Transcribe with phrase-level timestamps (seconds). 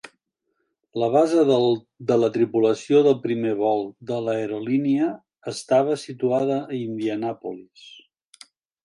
[1.01, 1.41] La base
[2.11, 5.11] de la tripulació del primer vol de l'aerolínia
[5.53, 7.85] estava situada a Indianapolis.